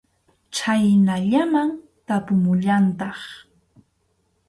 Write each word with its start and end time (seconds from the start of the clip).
Chhaynallaman 0.55 1.69
tapumullantaq. 2.07 3.19